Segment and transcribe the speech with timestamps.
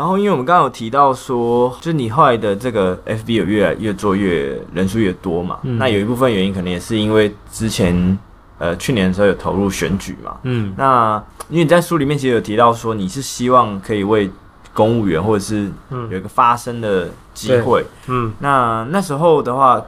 [0.00, 8.18] 然后因为我们刚刚有提到说，就是你后来的这个 FB 有越来越做越人数越多嘛，嗯、那有一部分原因可能也是因为之前
[8.56, 14.30] 呃去年的时候有投入选举嘛，嗯，那因为你在书里面其实有提到说你是希望可以为
[14.72, 15.70] 公务员或者是
[16.10, 19.82] 有一个发声的机会，嗯，那那时候的话。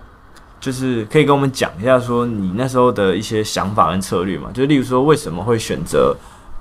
[0.60, 6.16] 就是可以跟我们讲一下，说你那时候的一些想法跟策略嘛，就例如说为什么会选择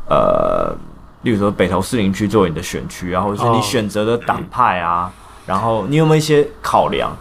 [0.10, 0.76] 呃，
[1.24, 5.12] 例如说北投士林区作为你的选区啊，或者是你选择的党派啊，哦、
[5.46, 7.16] 然后你有没有一些考量？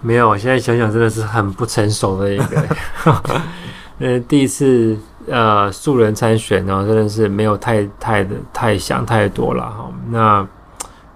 [0.00, 2.64] 没有，我现在想想真的是很不成熟的一个，
[3.98, 9.90] 呃，第一次呃素人参选呢，真的是没有太太的太想太多了哈。
[10.10, 10.46] 那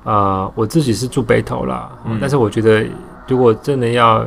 [0.03, 2.85] 呃我自己是住北投啦，嗯、但是我觉得
[3.29, 4.27] 如果真的要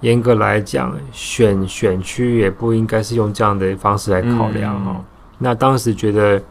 [0.00, 4.90] 严格来讲，选选区也不应该是用这样的方式来考量哈。
[4.96, 5.04] 嗯、
[5.38, 6.42] 那当时觉得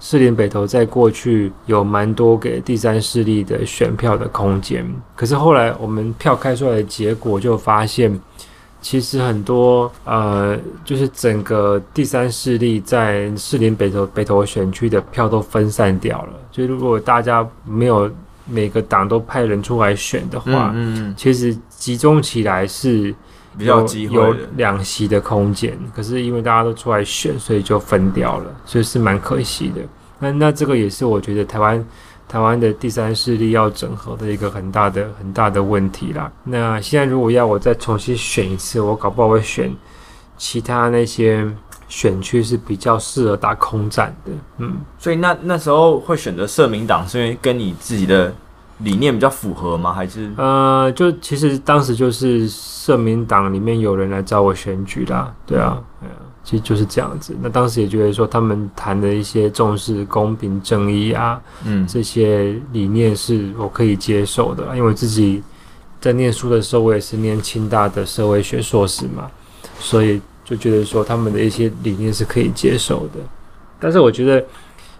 [0.00, 8.18] 士林北投在过去有蛮多给第三势力的选票的空间，可是后来我们票开出来的结果就发现，
[8.80, 16.32] 其实很多呃，就是整个第三势力在士林北投北投选区的票都分散掉了。
[16.52, 18.08] 就如果大家没有
[18.46, 23.12] 每个党都派人出来选的话，嗯，嗯，其实集中起来是
[23.58, 29.82] 比较有两席的空间，可是因为大家都出来选，所以就分掉了，所以是蛮可惜的。
[30.18, 31.84] 那那这个也是我觉得台湾
[32.28, 36.30] 台湾的第三势力要整合的一个很大的很大的问题啦。
[36.44, 39.74] 那现在如果要我再重新选一次，我搞不好会选
[40.36, 41.46] 其他那些。
[41.90, 48.30] 选区是比较适合打空战的，嗯，所以那那时候会选择社民党，是因为跟你自己的
[48.78, 49.92] 理念比较符合吗？
[49.92, 57.36] 还是呃，就其实当时就是社民党里面有人来找我选举啦，对啊，对啊，其实就是这样子。
[57.42, 65.42] 那当时也觉得说他们谈的一些重视公平正义啊，嗯，这些理念是我可以接受的，因为自己
[66.00, 69.30] 在念书的时候，我也是念清大的社会学硕士嘛，
[69.78, 70.20] 所以。
[70.48, 73.20] 就觉得说他们的一些理念是可以接受的，
[73.78, 74.42] 但是我觉得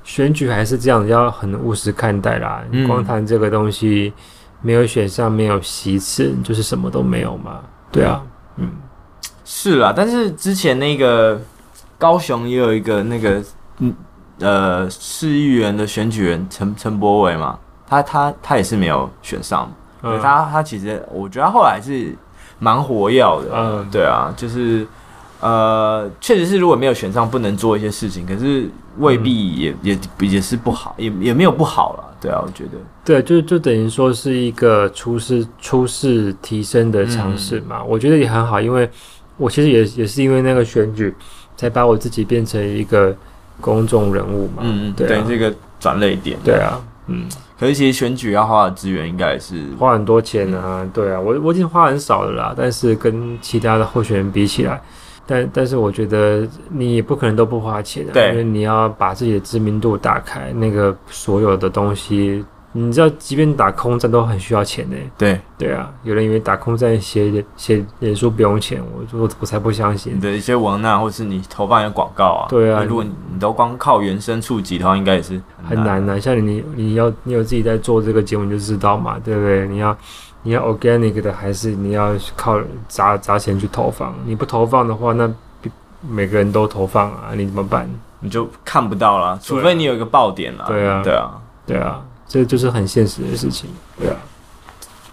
[0.08, 2.64] 选举还是这样，要很务实看待啦。
[2.70, 4.10] 你光谈这个东西，
[4.62, 7.60] 没有选上，没有席次，就是什么都没有嘛。
[7.92, 8.22] 对啊，
[8.56, 8.72] 嗯，
[9.44, 9.92] 是啦。
[9.94, 11.38] 但是之前那个
[11.98, 13.44] 高雄也有一个那个
[13.80, 13.94] 嗯
[14.40, 19.70] 呃市议员的选举人陈陈柏伟嘛，他他他也是没有选上，
[20.00, 22.16] 嗯、他他其实我觉得他后来是
[22.58, 24.86] 蛮活跃的，嗯，对啊，就是。
[25.40, 28.68] 呃，确实是，如果没有选上，不能做一些事情，可是
[28.98, 32.70] 未必也、嗯、也也是不好，也也没有不好了，对啊，我觉得，
[33.04, 38.90] 对，就就等于说是一个初试初试提升的尝试嘛，嗯、我觉得也很好，因为
[39.36, 41.14] 我其实也也是因为那个选举，
[41.56, 43.16] 才把我自己变成一个
[43.60, 47.28] 公众人物嘛，嗯嗯对、啊，对，这个转捩点，对啊，嗯，
[47.60, 54.82] 可是其实选举要花的资源应该是花很多钱啊，嗯、对啊，我我已经花很少的啦，但是跟其他的候选人比起来。
[55.30, 64.96] 但但是我觉得你也不可能都不花钱的，对，因为你要把自己的知名度打开，那个所有的东西，你知道，即便打空战都很需要钱的。
[65.18, 70.16] 对对啊，有人以为打空战写写脸书不用钱，我我我才不相信。
[70.16, 76.18] 你的一些文案，或是你投放的广告啊，对啊，如果你你都光靠原声触及的话，应该也是很难的、啊。
[76.18, 79.68] 像你你要你有自己在做这个节目，你就知道嘛，对不对？
[79.68, 79.94] 你要。
[80.48, 84.14] 你要 organic 的，还是你要靠砸砸钱去投放？
[84.24, 85.30] 你不投放的话，那
[86.00, 87.86] 每个人都投放啊，你怎么办？
[88.20, 90.64] 你就看不到了，除非你有一个爆点了。
[90.66, 93.68] 对啊，对啊，对啊，这就是很现实的事情。
[93.98, 94.16] 对啊，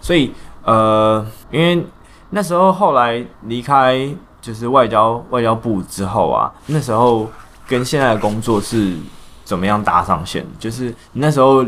[0.00, 0.32] 所以
[0.64, 1.84] 呃，因为
[2.30, 4.08] 那时候后来离开
[4.40, 7.28] 就是外交外交部之后啊，那时候
[7.68, 8.96] 跟现在的工作是
[9.44, 10.46] 怎么样搭上线？
[10.58, 11.62] 就是你那时候。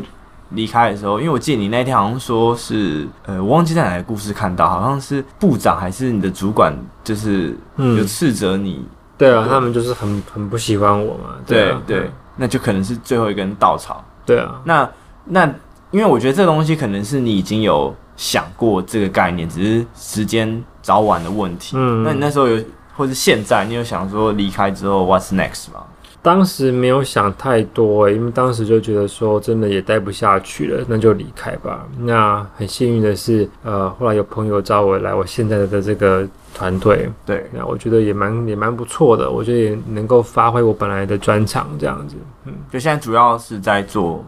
[0.51, 8.77] 离开的时候，因为我记得你那天好像说是，呃，我忘记在哪个故事看到，好像是部长还是你的主管，就是有斥责你。
[8.77, 8.87] 嗯、
[9.19, 11.35] 对啊，他们就是很很不喜欢我嘛。
[11.47, 14.03] 对啊，对对，那就可能是最后一根稻草。
[14.25, 14.89] 对啊，那
[15.25, 15.45] 那
[15.91, 21.77] 因为我觉得这个东西可能是你已经有想过这个概念，只是时间早晚的问题。
[21.77, 22.63] 嗯，那你那时候有，
[22.97, 25.85] 或是现在你有想说离开之后 what's next 吗？
[26.23, 31.87] 当时没有想太多，欸，因为当时就觉得说真的也待不下去了，那就离开吧。
[31.99, 42.17] 那很幸运的是，呃，后来有朋友找我来我现在的这个团队，对，那我觉得也蛮也蛮不错的，我觉得也能够发挥我本来的专长这样子。
[42.45, 44.25] 嗯，就现在主要是在做。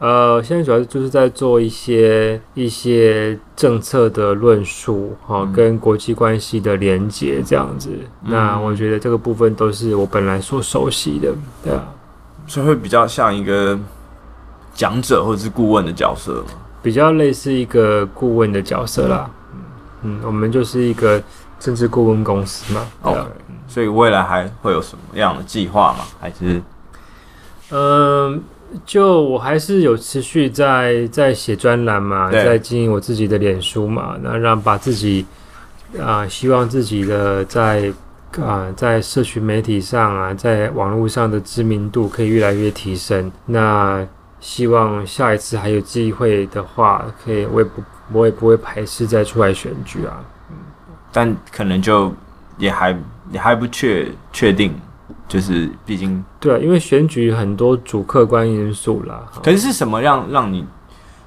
[0.00, 7.90] 呃，现在主要就是在做一些一些政策的论述，哈、嗯，跟国际关系的连接这样子。
[8.24, 11.86] 嗯、那我觉得这个部分都是我本来所熟悉的，对啊，
[12.46, 13.78] 所以会比较像一个
[14.72, 16.46] 讲者或者是顾问的角色吗？
[16.82, 19.30] 比较类似一个顾问的角色啦。
[20.02, 21.22] 嗯，嗯，我们就是一个
[21.58, 22.86] 政治顾问公司嘛。
[23.02, 23.20] OK，
[23.68, 26.06] 所以未来还会有什么样的计划吗？
[26.18, 26.62] 还是，
[27.70, 28.42] 嗯，
[28.86, 35.26] 就我还是有持续在在写专栏嘛，在经营我自己的脸书嘛，那让把自己
[35.98, 37.92] 啊、呃，希望自己的在
[38.38, 43.30] 啊、呃，在社群媒体上啊，在网络上的知名度可以越来越提升。
[43.46, 44.06] 那
[44.38, 47.82] 希望下一次还有机会的话，可以我也不
[48.12, 50.24] 我也不会排斥再出来选举啊。
[50.50, 50.56] 嗯，
[51.12, 52.14] 但可能就
[52.56, 52.96] 也还
[53.32, 54.72] 也还不确确定，
[55.30, 59.22] 就是毕竟对啊，因为选举很多主客观因素啦。
[59.42, 60.66] 可是是什么让让你？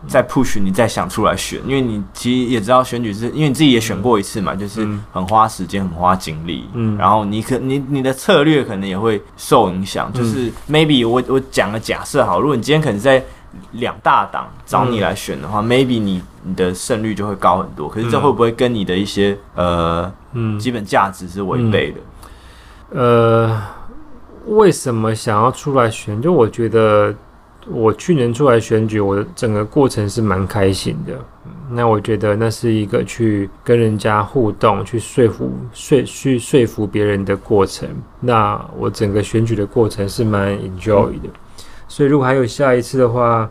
[0.05, 10.11] 再 push 你再想出来选，因为你其实也知道选举是因为你自己也选过一次嘛，嗯、就是很花时间、很花精力，嗯，然后你可你你的策略可能也会受影响。
[10.13, 13.23] 嗯、就是 maybe 我我讲个假设好，如果你今天可能在
[13.71, 17.88] 两大党找你来选的话、嗯、maybe 你你的胜率就会高很多。
[17.88, 22.01] 可是这会不会跟你的一些呃嗯基本价值是违背的、
[22.91, 23.47] 嗯？
[23.47, 23.61] 呃，
[24.47, 26.21] 为什么想要出来选？
[26.21, 27.13] 就我觉得。
[27.71, 31.13] 我去年出来选举，我的整个过程是蛮开心的。
[31.69, 37.87] 那我觉得那是一个去跟人家互动、去说服、说去说服别人的过程。
[38.19, 41.29] 那我整个选举的过程是蛮 enjoy 的。
[41.87, 43.49] 所以如果还有下一次的话，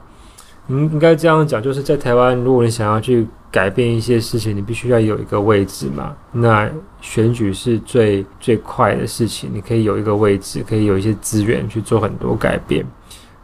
[0.68, 6.16] 应应该这样讲，就是在台湾，如果你想要去改变一些事情，你必须要有一个位置嘛。
[6.32, 6.68] 那
[7.02, 12.84] 选举是最最快的事情，你可以有一个位置，可以有一些资源去做很多改变。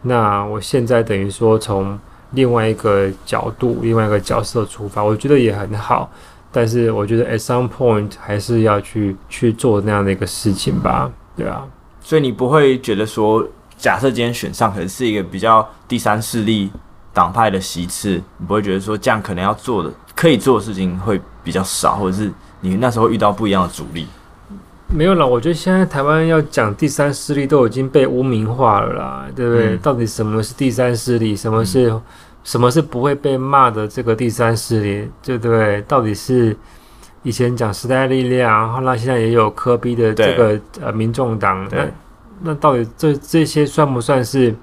[0.00, 1.98] 那我现在等于说从
[2.30, 6.10] 另外一个角度、另外一个角色出发，我觉得也很好。
[6.50, 11.62] 但是我觉得 at some point 还是要去去做那样的一个事情吧，对啊。
[12.00, 13.46] 所以你不会觉得说，
[13.76, 16.70] 假设今天选上可能是一个比较第三势力
[17.18, 22.30] 党派的席次，你不会觉得说这样可能要做的可以做的事情会比较少，或者是
[22.60, 24.06] 你那时候遇到不一样的阻力？
[24.86, 29.74] 没有啦，我觉得现在台湾要讲第三势力都已经被污名化了啦，对不对？
[29.74, 31.34] 嗯、到底什么是第三势力？
[31.34, 32.00] 什么是、嗯、
[32.44, 35.10] 什么是不会被骂的这个第三势力？
[35.24, 35.82] 对不对？
[35.88, 36.56] 到底是
[37.24, 41.84] 以前讲时代力量，后来现在也有科比的这个呃民众党，那
[42.42, 44.54] 那到底这这些算不算是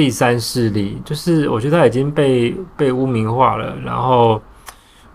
[0.00, 0.96] 第三势力？
[1.04, 3.76] 就是我觉得他已经被被污名化了。
[3.84, 4.40] 然后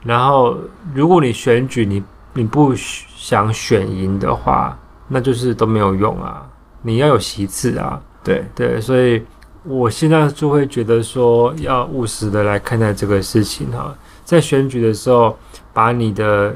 [0.04, 0.56] 然后
[0.94, 2.04] 如果你选举你。
[2.38, 4.78] 你不想选赢的话，
[5.08, 6.46] 那就是都没有用啊！
[6.82, 7.98] 你要有席次啊！
[8.26, 9.24] 对对，所以
[9.64, 13.96] 我现在就会觉得说，要务实的来看待这个事情哈。
[14.26, 15.38] 在选举的时候，
[15.72, 16.54] 把你的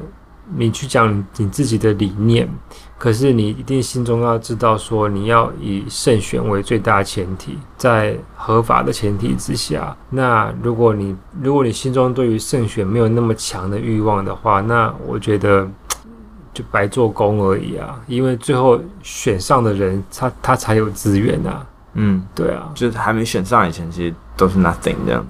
[0.55, 2.49] 你去讲你自己的理念。
[2.97, 9.95] 可是你一定心中要知道，说你要以胜选为最大前提，在合法的前提之下。
[10.09, 15.65] 那如果你如果你心中对于胜选没有那么强的欲望的话，那我觉得
[16.53, 17.97] 就白做工而已啊。
[18.05, 21.65] 因为最后选上的人，他他才有资源啊。
[21.93, 25.25] 嗯，对啊，就是还没选上以前，其实都是 nothing 这样。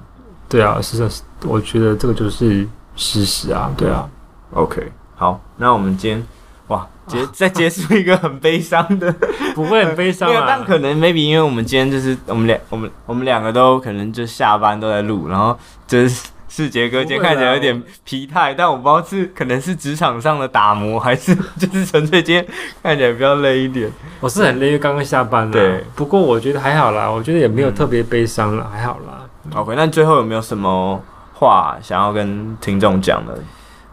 [0.48, 3.72] 对啊，事实我觉得这个就是事实啊。
[3.78, 4.10] 对啊。
[4.54, 6.26] OK，好，那我们今天。
[6.68, 9.14] 哇，结再结束一个很悲伤的，
[9.54, 10.46] 不会很悲伤啊。
[10.48, 15.58] 但可能 maybe 因为我们今天就是我们两我们我们两个都可能就下班都在录，然后
[15.88, 22.46] 就是世杰哥今天看起来有点疲态，但我不知道是可能是职场上的打磨，还是就是纯粹今天
[22.82, 23.92] 看起来比较累一点。
[24.22, 25.52] 我是很累，因为刚刚下班了。
[25.52, 29.28] 对，不过我觉得还好啦，我觉得也没有特别悲伤了，嗯、还好啦。
[29.56, 31.02] OK，那最后有没有什么
[31.34, 33.36] 话想要跟听众讲的？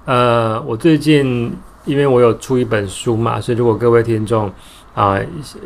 [0.07, 1.55] 呃，我最近。
[1.87, 4.53] 因为我有出一本书嘛，所以如果各位听众
[4.93, 5.17] 啊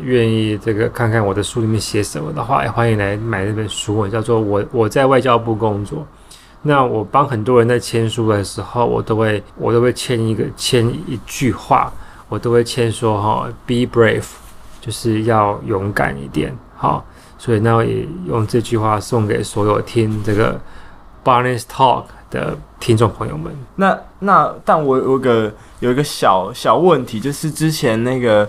[0.02, 6.06] 愿意这个看看我的书里面写什么的话，也欢迎来买那本书，叫做我我在外交部工作。
[6.61, 11.90] 那我帮很多人在签书的时候，我都会我都会签一个签一句话，
[12.28, 14.26] 我都会签说哈，Be brave，
[14.78, 16.54] 就是要勇敢一点。
[16.76, 17.02] 好，
[17.38, 20.61] 所以那我也用这句话送给所有听这个
[21.25, 23.52] Barnes Talk 的听众朋友们。
[23.76, 25.52] 那那但我有个。
[25.80, 28.46] 有一个小小问题，就是之前那个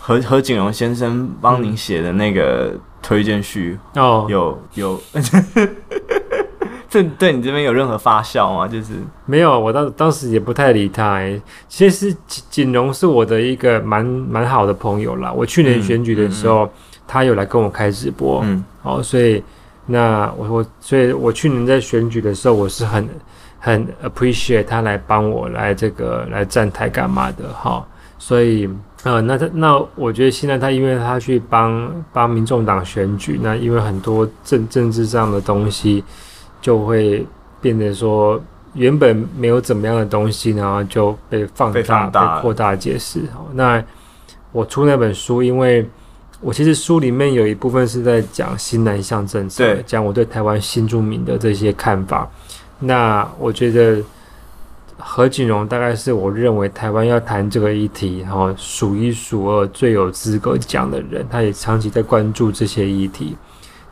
[0.00, 5.00] 何何景荣先生帮您写的那个推荐序哦，有有，
[6.90, 8.66] 这对你这边有任何发酵吗？
[8.66, 11.20] 就是没有，我当当时也不太理他。
[11.68, 12.12] 其实
[12.50, 15.32] 景荣是我的一个蛮蛮好的朋友啦。
[15.32, 19.40] 我去年选举的时候，嗯嗯嗯、他有来跟我开直播，嗯，哦，所以
[19.86, 23.08] 那我我所以我去年在选举的时候，我是很。
[23.66, 27.82] 很 appreciate 他来帮我来这个来站台干嘛的哈，
[28.18, 28.68] 所以
[29.04, 36.04] 呃，那他那我觉得现在他因为他去帮帮民众党选举，那因为很多政政治上的东西
[36.60, 37.26] 就会
[37.62, 38.38] 变得说
[38.74, 43.20] 原本没有怎么样的东西，然后就被放大、被扩大解释。
[43.32, 43.82] 好，那
[44.52, 45.88] 我出那本书，因为
[46.44, 52.30] 我其实书里面有一部分是在讲新南向政策，讲我对台湾新住民的这些看法。
[52.78, 54.02] 那我觉得。
[54.96, 61.26] 何景荣大概是我认为台湾要谈这个议题，然后数一数二最有资格讲的人。
[61.28, 63.36] 他也长期在关注这些议题。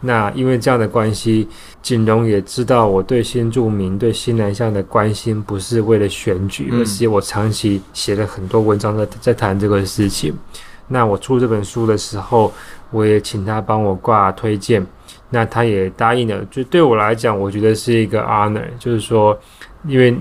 [0.01, 1.49] 那因为这样的关系，
[1.83, 10.33] 景荣也知道我对新住民、对新南向的关心不是为了选举，而是我长期写了很多文章在在谈这个事情。
[10.89, 12.53] 那我出这本书的时候，
[12.91, 14.87] 我也请他帮我挂推荐，
[15.31, 16.45] 那他也答应了。
[16.51, 19.39] 就对我来讲，我觉得是一个 honor，就是说，
[19.87, 20.17] 因为。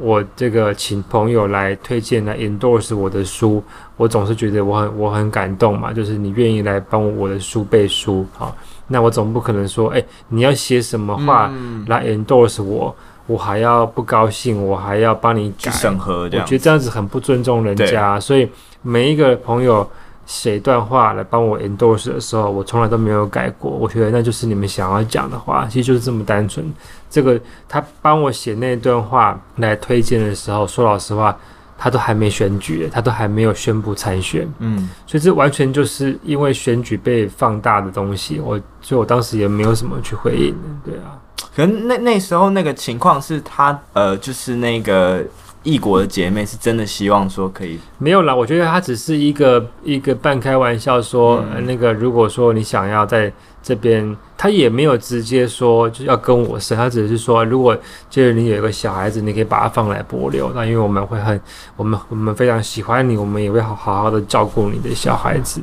[0.00, 3.60] 我这个请朋友来推荐来 endorse 我的书，
[3.96, 11.52] 我总是觉得我很我很感动嘛，就是你愿意来帮我的书背书，好，那我总不可能说，哎，你要写什么话
[11.88, 12.94] 来 endorse 我，
[13.28, 18.50] 我还要不高兴，我还要帮你改审核，我觉得这样子很不尊重人家，所以
[18.82, 19.88] 每一个朋友。
[20.28, 23.70] 写一段话来帮我 endorse 的时候，我从来都没有改过。
[23.70, 26.70] 我觉得那就是你们想要讲的话，其实就是这么单纯。
[27.08, 31.34] 这个他帮我写那段话来推荐的时候，说老实话，
[31.78, 34.46] 他都还没选举，他都还没有宣布参选。
[34.58, 38.38] 嗯，所以这完全就是因为选举被放大的东西。
[38.38, 40.54] 我所以我当时也没有什么去回应。
[40.84, 41.16] 对啊，
[41.58, 45.24] 可能那那时候那个情况是他呃，就是那个。
[45.64, 57.76] 异国的姐妹是真的希望说可以没有啦，我觉得他只是一个一个半开玩笑说，嗯、那个如果说你想要在这边，他也没有直接说就要跟我生，他只是说如果
[58.08, 61.38] 就是你有一个小孩子，你可以把他放来博流，那因为我们会很
[61.76, 65.60] 我们我们非常喜欢你，我们也会好好好的照顾你的小孩子。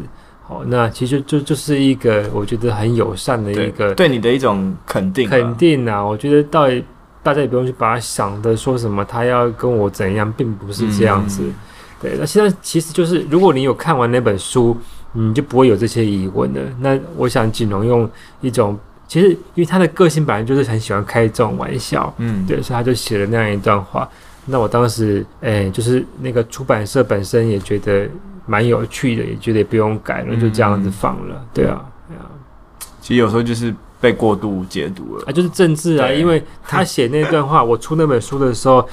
[0.48, 6.84] 好，那其实就就是一个我觉得很友善的一个对，对你的一种肯定，肯定啊，我觉得到底。
[7.26, 11.42] 大家也不用去把它想的说什么，他要跟我怎样，并不是这样子。
[11.42, 11.54] 嗯、
[12.00, 14.78] 对，那现在其实就是，如果你有看完那本书，
[15.12, 16.62] 你就不会有这些疑问了。
[16.80, 18.08] 那我想锦荣用
[18.42, 24.08] 一种，其实因为他的个性本来就是很喜欢开这种玩笑，嗯，对，所以他就写了那样一段话。
[24.46, 28.08] 那我当时，诶、欸，就是那个出版社本身也觉得
[28.46, 31.36] 蛮有趣的，也觉得也不用改了，就这样子放了。
[31.36, 32.26] 嗯、对啊，对啊。
[33.02, 33.74] 其实有时候就是。
[34.02, 38.88] 被过度解读了啊，就是政治啊，因为他写那段话，我出那本书的时候，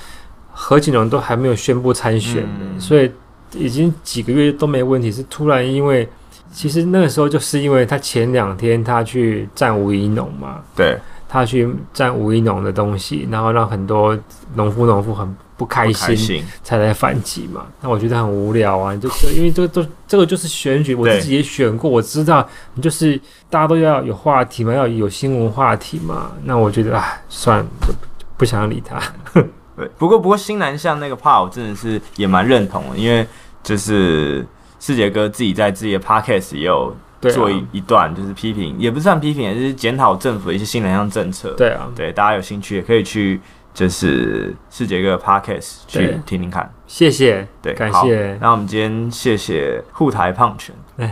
[0.52, 3.10] 何景荣都还没有宣布参选，嗯，所以
[3.52, 5.12] 已经几个月都没问题。
[5.12, 6.08] 是突然，因为
[6.50, 10.96] 其实那个时候就是因为他前两天他去占吴一农嘛，对，
[11.28, 14.16] 他去占吴一农的东西，然后让很多
[14.54, 15.36] 农夫农妇很。
[15.62, 17.66] 不开心才来反击嘛？
[17.80, 18.96] 那我觉得很无聊啊！
[18.96, 23.16] 就因为这个都这个就是选举，我自己也选过，我知道你就是
[23.48, 26.32] 大家都要有话题嘛，要有新闻话题嘛。
[26.44, 27.94] 那我觉得啊，算了，就
[28.36, 29.00] 不想理他。
[29.76, 33.24] 对，不过不过新南向那个 part 我真的是也蛮认同的，因为
[33.62, 34.44] 就是
[34.80, 41.54] 世杰哥自己在自己的 podcast 也有做一一段，就是批评，也不算批评，也是检讨政府的一些新南向政策。
[41.56, 43.40] 对啊，对，大家有兴趣也可以去。
[43.74, 48.36] 就是世杰哥 Podcast 去听听看，谢谢，对，感谢。
[48.38, 50.76] 那我们今天谢谢护台胖拳，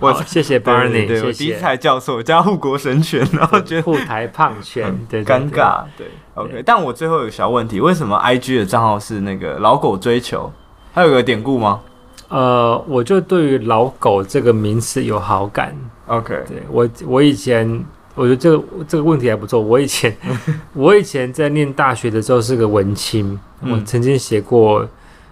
[0.00, 6.62] 我谢谢 Barney，对，我第一次来教授加护国神拳，然后觉得护台胖拳， 对，尴尬，对，OK。
[6.66, 10.52] 但我最后有个小问题，为什么 IG 的账号是那个老狗追求？
[10.92, 11.80] 还有个典故吗？
[12.28, 15.74] 呃，我就对于老狗这个名词有好感。
[16.06, 17.82] OK，对我，我以前。
[18.14, 19.60] 我觉得这个这个问题还不错。
[19.60, 20.14] 我以前
[20.74, 24.86] 我以前在念大学的时候是个文青，嗯、我曾经写过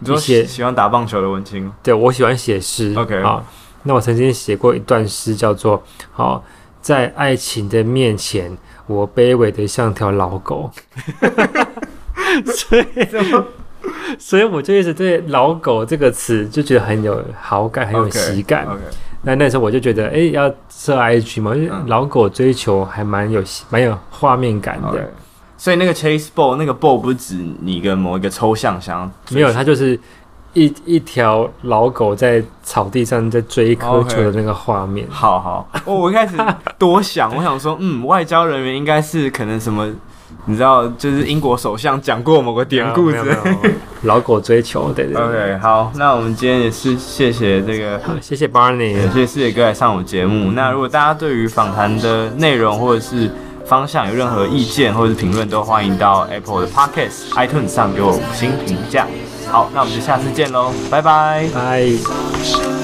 [0.04, 1.70] 一些喜欢打棒球的文青。
[1.82, 2.94] 对，我喜欢写诗。
[2.96, 3.44] OK，好，
[3.82, 5.82] 那我曾经写过一段诗，叫做
[6.12, 6.44] “好，
[6.80, 8.56] 在爱情的面前，
[8.86, 10.70] 我卑微的像条老狗。
[12.44, 12.84] ”所以，
[14.18, 18.66] 所以我就一直对“老狗”这个词就觉得很有好感，很有喜感。
[19.22, 24.88] 那那时候我就觉得，哎、欸，要设 IG 嘛，因为、老狗追求还蛮有蛮有画面感的。
[24.88, 25.06] Okay.
[25.56, 29.98] 所以那个 chase ball，那个 ball 不是指你跟某一个抽象想没有，它就是
[30.52, 35.06] 一一条老狗在草地上在追一颗球的那个画面。
[35.08, 35.12] Okay.
[35.12, 36.36] 好好，我我一开始
[36.78, 39.92] 多想，我想说，嗯，外交人员应该是可能什么。
[40.46, 43.36] 你知道，就是英国首相讲过某个典故之类，
[44.02, 45.22] 老狗追求，对对，对。
[45.22, 50.52] OK，好，那我们今天也是谢谢这个，谢谢 Barney，谢谢四野哥来上我节目。
[50.52, 53.30] 那如果大家对于访谈的内容或者是
[53.66, 59.06] 方向有任何意见或者是评论，都欢迎到 Apple 的 Podcast、iTunes 上给我五星评价。
[59.50, 62.77] 好，那我们就下次见喽，拜拜，拜。